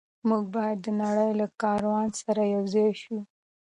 [0.27, 3.17] موږ باید د نړۍ له کاروان سره یوځای شو.